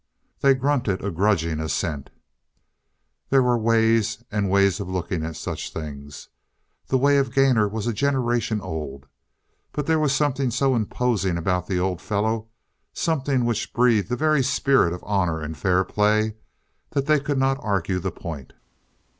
They 0.39 0.55
grunted 0.55 1.05
a 1.05 1.11
grudging 1.11 1.59
assent. 1.59 2.09
There 3.29 3.43
were 3.43 3.55
ways 3.55 4.23
and 4.31 4.49
ways 4.49 4.79
of 4.79 4.89
looking 4.89 5.23
at 5.23 5.35
such 5.35 5.71
things. 5.71 6.29
The 6.87 6.97
way 6.97 7.19
of 7.19 7.31
Gainor 7.31 7.67
was 7.67 7.85
a 7.85 7.93
generation 7.93 8.61
old. 8.61 9.05
But 9.71 9.85
there 9.85 9.99
was 9.99 10.11
something 10.11 10.49
so 10.49 10.73
imposing 10.73 11.37
about 11.37 11.67
the 11.67 11.79
old 11.79 12.01
fellow, 12.01 12.47
something 12.93 13.45
which 13.45 13.73
breathed 13.73 14.09
the 14.09 14.15
very 14.17 14.41
spirit 14.41 14.91
of 14.91 15.03
honor 15.05 15.39
and 15.39 15.55
fair 15.55 15.83
play, 15.83 16.33
that 16.93 17.05
they 17.05 17.19
could 17.19 17.37
not 17.37 17.59
argue 17.63 17.99
the 17.99 18.09
point. 18.11 18.53